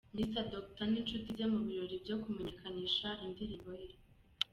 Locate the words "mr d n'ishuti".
0.15-1.29